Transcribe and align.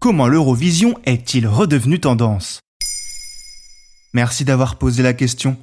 Comment 0.00 0.28
l'Eurovision 0.28 0.94
est-il 1.06 1.48
redevenu 1.48 1.98
tendance? 1.98 2.60
Merci 4.14 4.44
d'avoir 4.44 4.78
posé 4.78 5.02
la 5.02 5.12
question. 5.12 5.56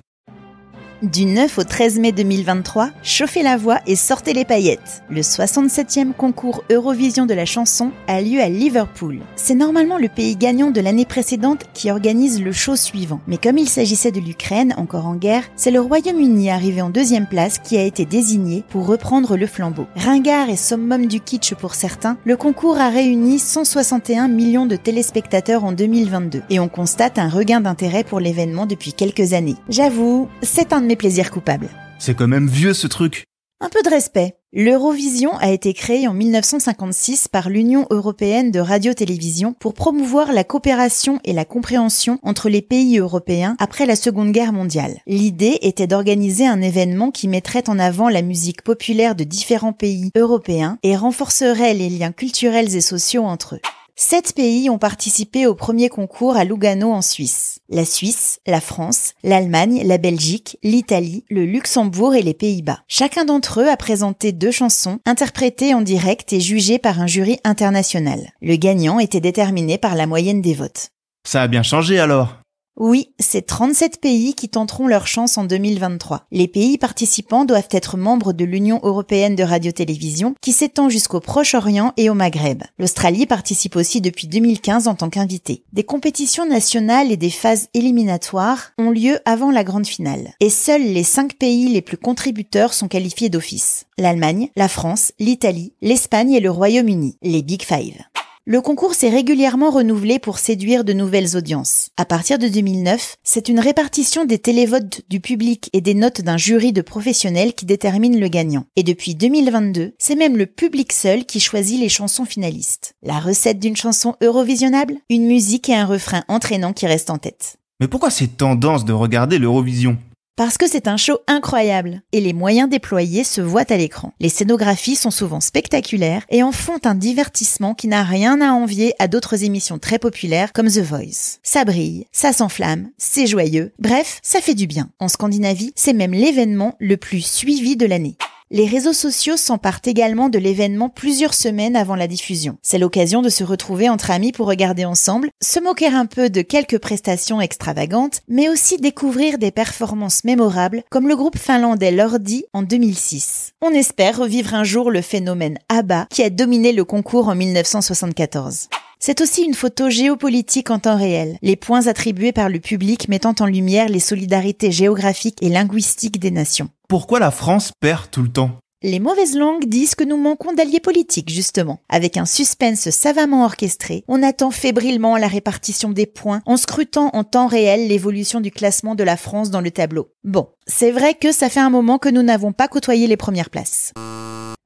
Du 1.01 1.25
9 1.25 1.57
au 1.57 1.63
13 1.65 1.99
mai 1.99 2.13
2023, 2.13 2.89
chauffez 3.03 3.43
la 3.43 3.57
voix 3.57 3.79
et 3.85 3.97
sortez 3.97 4.31
les 4.31 4.45
paillettes. 4.45 5.03
Le 5.09 5.19
67e 5.19 6.13
concours 6.13 6.63
Eurovision 6.71 7.25
de 7.25 7.33
la 7.33 7.45
chanson 7.45 7.91
a 8.07 8.21
lieu 8.21 8.39
à 8.39 8.47
Liverpool. 8.47 9.19
C'est 9.35 9.55
normalement 9.55 9.97
le 9.97 10.07
pays 10.07 10.37
gagnant 10.37 10.71
de 10.71 10.79
l'année 10.79 11.03
précédente 11.03 11.65
qui 11.73 11.91
organise 11.91 12.41
le 12.41 12.53
show 12.53 12.77
suivant. 12.77 13.19
Mais 13.27 13.35
comme 13.35 13.57
il 13.57 13.67
s'agissait 13.67 14.13
de 14.13 14.21
l'Ukraine, 14.21 14.73
encore 14.77 15.05
en 15.05 15.15
guerre, 15.15 15.43
c'est 15.57 15.69
le 15.69 15.81
Royaume-Uni 15.81 16.49
arrivé 16.49 16.81
en 16.81 16.89
deuxième 16.89 17.27
place 17.27 17.59
qui 17.59 17.77
a 17.77 17.83
été 17.83 18.05
désigné 18.05 18.63
pour 18.69 18.87
reprendre 18.87 19.35
le 19.35 19.47
flambeau. 19.47 19.87
Ringard 19.97 20.49
et 20.49 20.55
summum 20.55 21.07
du 21.07 21.19
kitsch 21.19 21.55
pour 21.55 21.75
certains, 21.75 22.17
le 22.23 22.37
concours 22.37 22.77
a 22.77 22.89
réuni 22.89 23.37
161 23.37 24.29
millions 24.29 24.65
de 24.65 24.77
téléspectateurs 24.77 25.65
en 25.65 25.73
2022 25.73 26.43
et 26.49 26.61
on 26.61 26.69
constate 26.69 27.19
un 27.19 27.27
regain 27.27 27.59
d'intérêt 27.59 28.05
pour 28.05 28.21
l'événement 28.21 28.65
depuis 28.65 28.93
quelques 28.93 29.33
années. 29.33 29.57
J'avoue, 29.67 30.29
c'est 30.41 30.71
un 30.71 30.84
mes 30.85 30.95
plaisirs 30.95 31.31
coupables. 31.31 31.69
C'est 31.99 32.15
quand 32.15 32.27
même 32.27 32.47
vieux 32.47 32.73
ce 32.73 32.87
truc. 32.87 33.25
Un 33.61 33.69
peu 33.69 33.81
de 33.83 33.89
respect. 33.89 34.35
L'Eurovision 34.51 35.35
a 35.37 35.49
été 35.49 35.73
créée 35.73 36.07
en 36.07 36.13
1956 36.13 37.29
par 37.29 37.49
l'Union 37.49 37.87
européenne 37.89 38.51
de 38.51 38.59
radio-télévision 38.59 39.53
pour 39.53 39.73
promouvoir 39.73 40.33
la 40.33 40.43
coopération 40.43 41.19
et 41.23 41.33
la 41.33 41.45
compréhension 41.45 42.19
entre 42.21 42.47
les 42.49 42.61
pays 42.61 42.99
européens 42.99 43.55
après 43.59 43.85
la 43.85 43.95
Seconde 43.95 44.31
Guerre 44.31 44.53
mondiale. 44.53 44.99
L'idée 45.07 45.57
était 45.61 45.87
d'organiser 45.87 46.45
un 46.45 46.61
événement 46.61 47.11
qui 47.11 47.27
mettrait 47.27 47.69
en 47.69 47.79
avant 47.79 48.09
la 48.09 48.21
musique 48.21 48.61
populaire 48.61 49.15
de 49.15 49.23
différents 49.23 49.73
pays 49.73 50.11
européens 50.15 50.77
et 50.83 50.95
renforcerait 50.95 51.73
les 51.73 51.89
liens 51.89 52.11
culturels 52.11 52.75
et 52.75 52.81
sociaux 52.81 53.23
entre 53.23 53.55
eux. 53.55 53.61
Sept 53.95 54.33
pays 54.33 54.69
ont 54.69 54.77
participé 54.77 55.47
au 55.47 55.55
premier 55.55 55.87
concours 55.87 56.35
à 56.35 56.43
Lugano 56.43 56.91
en 56.91 57.01
Suisse. 57.01 57.54
La 57.69 57.83
Suisse, 57.83 58.39
la 58.45 58.61
France, 58.61 59.13
l'Allemagne, 59.23 59.81
la 59.85 59.97
Belgique, 59.97 60.57
l'Italie, 60.61 61.25
le 61.31 61.45
Luxembourg 61.45 62.13
et 62.13 62.21
les 62.21 62.35
Pays-Bas. 62.35 62.81
Chacun 62.87 63.25
d'entre 63.25 63.61
eux 63.61 63.69
a 63.69 63.75
présenté 63.75 64.31
deux 64.31 64.51
chansons, 64.51 64.99
interprétées 65.05 65.73
en 65.73 65.81
direct 65.81 66.31
et 66.31 66.39
jugées 66.39 66.77
par 66.77 66.99
un 66.99 67.07
jury 67.07 67.39
international. 67.43 68.33
Le 68.41 68.55
gagnant 68.55 68.99
était 68.99 69.19
déterminé 69.19 69.79
par 69.79 69.95
la 69.95 70.05
moyenne 70.05 70.41
des 70.41 70.53
votes. 70.53 70.89
Ça 71.25 71.41
a 71.41 71.47
bien 71.47 71.63
changé 71.63 71.99
alors? 71.99 72.37
Oui, 72.77 73.11
c'est 73.19 73.45
37 73.45 74.01
pays 74.01 74.33
qui 74.33 74.49
tenteront 74.49 74.87
leur 74.87 75.07
chance 75.07 75.37
en 75.37 75.45
2023. 75.45 76.25
Les 76.31 76.49
pays 76.49 76.77
participants 76.77 77.45
doivent 77.45 77.69
être 77.71 77.95
membres 77.95 78.33
de 78.33 78.43
l'Union 78.43 78.81
européenne 78.83 79.37
de 79.37 79.43
radio-télévision 79.43 80.35
qui 80.41 80.51
s'étend 80.51 80.89
jusqu'au 80.89 81.21
Proche-Orient 81.21 81.93
et 81.95 82.09
au 82.09 82.13
Maghreb. 82.13 82.63
L'Australie 82.77 83.25
participe 83.25 83.77
aussi 83.77 84.01
depuis 84.01 84.27
2015 84.27 84.89
en 84.89 84.95
tant 84.95 85.09
qu'invité. 85.09 85.63
Des 85.71 85.85
compétitions 85.85 86.45
nationales 86.45 87.13
et 87.13 87.17
des 87.17 87.29
phases 87.29 87.69
éliminatoires 87.73 88.73
ont 88.77 88.91
lieu 88.91 89.19
avant 89.23 89.51
la 89.51 89.63
grande 89.63 89.87
finale. 89.87 90.33
Et 90.41 90.49
seuls 90.49 90.83
les 90.83 91.03
5 91.03 91.35
pays 91.35 91.69
les 91.69 91.81
plus 91.81 91.97
contributeurs 91.97 92.73
sont 92.73 92.89
qualifiés 92.89 93.29
d'office. 93.29 93.85
L'Allemagne, 93.97 94.49
la 94.57 94.67
France, 94.67 95.13
l'Italie, 95.19 95.71
l'Espagne 95.81 96.33
et 96.33 96.41
le 96.41 96.51
Royaume-Uni, 96.51 97.17
les 97.21 97.41
Big 97.41 97.61
Five. 97.61 98.03
Le 98.47 98.61
concours 98.61 98.93
s'est 98.93 99.09
régulièrement 99.09 99.71
renouvelé 99.71 100.19
pour 100.19 100.37
séduire 100.37 100.83
de 100.83 100.93
nouvelles 100.93 101.35
audiences. 101.35 101.89
À 101.97 102.05
partir 102.05 102.37
de 102.37 102.47
2009, 102.47 103.15
c'est 103.23 103.49
une 103.49 103.59
répartition 103.59 104.23
des 104.23 104.37
télévotes 104.37 105.01
du 105.09 105.19
public 105.19 105.71
et 105.73 105.81
des 105.81 105.95
notes 105.95 106.21
d'un 106.21 106.37
jury 106.37 106.71
de 106.71 106.83
professionnels 106.83 107.55
qui 107.55 107.65
détermine 107.65 108.19
le 108.19 108.27
gagnant. 108.27 108.65
Et 108.75 108.83
depuis 108.83 109.15
2022, 109.15 109.95
c'est 109.97 110.13
même 110.13 110.37
le 110.37 110.45
public 110.45 110.93
seul 110.93 111.25
qui 111.25 111.39
choisit 111.39 111.79
les 111.79 111.89
chansons 111.89 112.25
finalistes. 112.25 112.93
La 113.01 113.19
recette 113.19 113.57
d'une 113.57 113.75
chanson 113.75 114.13
eurovisionnable? 114.21 114.97
Une 115.09 115.25
musique 115.25 115.67
et 115.69 115.75
un 115.75 115.87
refrain 115.87 116.23
entraînant 116.27 116.73
qui 116.73 116.85
restent 116.85 117.09
en 117.09 117.17
tête. 117.17 117.57
Mais 117.79 117.87
pourquoi 117.87 118.11
cette 118.11 118.37
tendance 118.37 118.85
de 118.85 118.93
regarder 118.93 119.39
l'Eurovision? 119.39 119.97
Parce 120.35 120.57
que 120.57 120.67
c'est 120.67 120.87
un 120.87 120.97
show 120.97 121.19
incroyable 121.27 122.01
et 122.11 122.21
les 122.21 122.33
moyens 122.33 122.69
déployés 122.69 123.23
se 123.23 123.41
voient 123.41 123.71
à 123.71 123.77
l'écran. 123.77 124.13
Les 124.19 124.29
scénographies 124.29 124.95
sont 124.95 125.11
souvent 125.11 125.39
spectaculaires 125.39 126.25
et 126.29 126.43
en 126.43 126.51
font 126.51 126.79
un 126.83 126.95
divertissement 126.95 127.73
qui 127.73 127.87
n'a 127.87 128.03
rien 128.03 128.41
à 128.41 128.51
envier 128.51 128.93
à 128.99 129.07
d'autres 129.07 129.43
émissions 129.43 129.79
très 129.79 129.99
populaires 129.99 130.53
comme 130.53 130.69
The 130.69 130.79
Voice. 130.79 131.39
Ça 131.43 131.65
brille, 131.65 132.05
ça 132.11 132.33
s'enflamme, 132.33 132.89
c'est 132.97 133.27
joyeux, 133.27 133.73
bref, 133.79 134.19
ça 134.23 134.41
fait 134.41 134.55
du 134.55 134.67
bien. 134.67 134.89
En 134.99 135.07
Scandinavie, 135.07 135.73
c'est 135.75 135.93
même 135.93 136.13
l'événement 136.13 136.75
le 136.79 136.97
plus 136.97 137.25
suivi 137.25 137.77
de 137.77 137.85
l'année. 137.85 138.17
Les 138.51 138.67
réseaux 138.67 138.93
sociaux 138.93 139.37
s'emparent 139.37 139.81
également 139.85 140.29
de 140.29 140.37
l'événement 140.37 140.87
plusieurs 140.87 141.33
semaines 141.33 141.75
avant 141.75 141.95
la 141.95 142.07
diffusion. 142.07 142.57
C'est 142.61 142.77
l'occasion 142.77 143.23
de 143.23 143.29
se 143.29 143.43
retrouver 143.43 143.89
entre 143.89 144.11
amis 144.11 144.31
pour 144.31 144.45
regarder 144.45 144.85
ensemble, 144.85 145.29
se 145.41 145.59
moquer 145.59 145.87
un 145.87 146.05
peu 146.05 146.29
de 146.29 146.43
quelques 146.43 146.77
prestations 146.77 147.41
extravagantes, 147.41 148.21
mais 148.27 148.47
aussi 148.47 148.77
découvrir 148.77 149.39
des 149.39 149.49
performances 149.49 150.23
mémorables 150.25 150.83
comme 150.91 151.07
le 151.07 151.15
groupe 151.15 151.39
finlandais 151.39 151.91
Lordi 151.91 152.45
en 152.53 152.61
2006. 152.61 153.53
On 153.63 153.71
espère 153.71 154.19
revivre 154.19 154.53
un 154.53 154.63
jour 154.63 154.91
le 154.91 155.01
phénomène 155.01 155.57
ABBA 155.69 156.05
qui 156.11 156.21
a 156.21 156.29
dominé 156.29 156.71
le 156.71 156.85
concours 156.85 157.29
en 157.29 157.35
1974. 157.35 158.69
C'est 158.99 159.21
aussi 159.21 159.43
une 159.43 159.55
photo 159.55 159.89
géopolitique 159.89 160.69
en 160.69 160.79
temps 160.79 160.97
réel, 160.97 161.37
les 161.41 161.55
points 161.55 161.87
attribués 161.87 162.31
par 162.31 162.49
le 162.49 162.59
public 162.59 163.09
mettant 163.09 163.35
en 163.39 163.45
lumière 163.45 163.89
les 163.89 163.99
solidarités 163.99 164.71
géographiques 164.71 165.41
et 165.41 165.49
linguistiques 165.49 166.19
des 166.19 166.31
nations. 166.31 166.69
Pourquoi 166.87 167.19
la 167.19 167.31
France 167.31 167.71
perd 167.79 168.11
tout 168.11 168.21
le 168.21 168.31
temps? 168.31 168.51
Les 168.83 168.99
mauvaises 168.99 169.35
langues 169.35 169.65
disent 169.65 169.95
que 169.95 170.03
nous 170.03 170.17
manquons 170.17 170.53
d'alliés 170.53 170.79
politiques, 170.79 171.31
justement. 171.31 171.79
Avec 171.89 172.17
un 172.17 172.27
suspense 172.27 172.91
savamment 172.91 173.43
orchestré, 173.43 174.03
on 174.07 174.21
attend 174.21 174.51
fébrilement 174.51 175.17
la 175.17 175.27
répartition 175.27 175.89
des 175.89 176.05
points 176.05 176.43
en 176.45 176.57
scrutant 176.57 177.09
en 177.13 177.23
temps 177.23 177.47
réel 177.47 177.87
l'évolution 177.87 178.39
du 178.39 178.51
classement 178.51 178.93
de 178.93 179.03
la 179.03 179.17
France 179.17 179.49
dans 179.49 179.61
le 179.61 179.71
tableau. 179.71 180.11
Bon, 180.23 180.49
c'est 180.67 180.91
vrai 180.91 181.15
que 181.15 181.31
ça 181.31 181.49
fait 181.49 181.59
un 181.59 181.71
moment 181.71 181.97
que 181.97 182.09
nous 182.09 182.21
n'avons 182.21 182.51
pas 182.51 182.67
côtoyé 182.67 183.07
les 183.07 183.17
premières 183.17 183.49
places. 183.49 183.91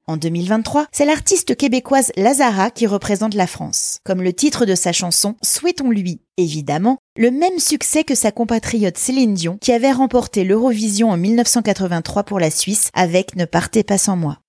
En 0.09 0.17
2023, 0.17 0.87
c'est 0.91 1.05
l'artiste 1.05 1.55
québécoise 1.55 2.11
Lazara 2.17 2.71
qui 2.71 2.87
représente 2.87 3.35
la 3.35 3.45
France. 3.45 3.99
Comme 4.03 4.23
le 4.23 4.33
titre 4.33 4.65
de 4.65 4.73
sa 4.73 4.91
chanson, 4.91 5.35
souhaitons-lui, 5.43 6.19
évidemment, 6.35 6.97
le 7.19 7.31
même 7.31 7.59
succès 7.59 8.05
que 8.05 8.15
sa 8.15 8.31
compatriote 8.31 8.97
Céline 8.97 9.33
Dion 9.33 9.57
qui 9.59 9.73
avait 9.73 9.91
remporté 9.91 10.45
l'Eurovision 10.45 11.11
en 11.11 11.17
1983 11.17 12.23
pour 12.23 12.39
la 12.39 12.49
Suisse 12.49 12.89
avec 12.93 13.35
Ne 13.35 13.43
partez 13.43 13.83
pas 13.83 13.97
sans 13.97 14.15
moi. 14.15 14.39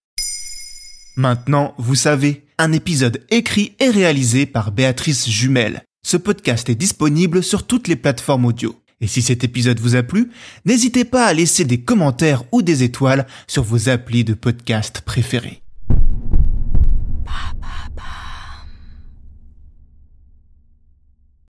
Maintenant, 1.17 1.75
vous 1.79 1.97
savez, 1.97 2.45
un 2.59 2.73
épisode 2.73 3.27
écrit 3.31 3.75
et 3.81 3.91
réalisé 3.91 4.47
par 4.47 4.71
Béatrice 4.71 5.29
Jumel. 5.29 5.83
Ce 6.07 6.17
podcast 6.17 6.71
est 6.71 6.77
disponible 6.77 7.43
sur 7.43 7.67
toutes 7.67 7.89
les 7.89 7.97
plateformes 7.97 8.45
audio. 8.45 8.77
Et 9.01 9.09
si 9.09 9.21
cet 9.21 9.43
épisode 9.43 9.81
vous 9.81 9.97
a 9.97 10.05
plu, 10.05 10.31
n'hésitez 10.65 11.05
pas 11.05 11.27
à 11.27 11.33
laisser 11.33 11.65
des 11.65 11.81
commentaires 11.81 12.45
ou 12.53 12.63
des 12.63 12.85
étoiles 12.85 13.27
sur 13.49 13.65
vos 13.65 13.89
applis 13.89 14.23
de 14.23 14.35
podcast 14.35 15.01
préférés. 15.01 15.61